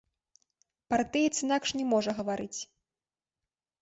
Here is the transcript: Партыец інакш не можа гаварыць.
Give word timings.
Партыец 0.93 1.31
інакш 1.45 1.69
не 1.81 1.85
можа 1.93 2.11
гаварыць. 2.21 2.59